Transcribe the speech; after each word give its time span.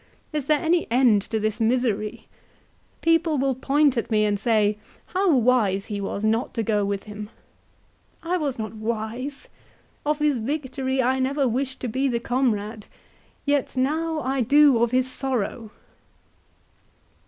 Is 0.33 0.45
there 0.45 0.57
any 0.57 0.87
end 0.89 1.21
to 1.29 1.39
this 1.39 1.61
misery? 1.61 2.25
People 3.01 3.37
will 3.37 3.53
point 3.53 3.97
at 3.97 4.09
me 4.09 4.25
and 4.25 4.39
say,' 4.39 4.79
How 5.13 5.31
wise 5.35 5.85
he 5.93 6.01
was 6.01 6.25
not 6.25 6.55
to 6.55 6.63
go 6.63 6.83
with 6.83 7.03
him.' 7.03 7.29
I 8.23 8.35
was 8.37 8.57
not 8.57 8.73
wise. 8.73 9.47
Of 10.03 10.17
his 10.17 10.39
victory 10.39 11.03
I 11.03 11.19
never 11.19 11.47
wished 11.47 11.81
to 11.81 11.87
be 11.87 12.07
the 12.07 12.19
comrade, 12.19 12.87
yet 13.45 13.77
now 13.77 14.21
I 14.21 14.41
do 14.41 14.81
of 14.81 14.89
his 14.89 15.07
sorrow." 15.07 15.69